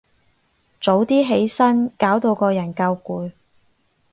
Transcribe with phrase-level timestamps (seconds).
[0.81, 3.31] 早啲起身，搞到個人夠攰